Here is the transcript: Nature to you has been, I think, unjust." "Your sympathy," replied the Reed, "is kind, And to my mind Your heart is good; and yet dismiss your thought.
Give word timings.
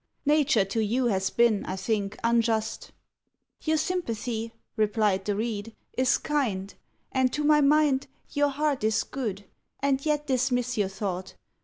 Nature 0.25 0.65
to 0.65 0.83
you 0.83 1.05
has 1.05 1.29
been, 1.29 1.63
I 1.67 1.75
think, 1.75 2.17
unjust." 2.23 2.91
"Your 3.61 3.77
sympathy," 3.77 4.51
replied 4.75 5.25
the 5.25 5.35
Reed, 5.35 5.75
"is 5.95 6.17
kind, 6.17 6.73
And 7.11 7.31
to 7.33 7.43
my 7.43 7.61
mind 7.61 8.07
Your 8.31 8.49
heart 8.49 8.83
is 8.83 9.03
good; 9.03 9.45
and 9.79 10.03
yet 10.03 10.25
dismiss 10.25 10.75
your 10.75 10.89
thought. 10.89 11.35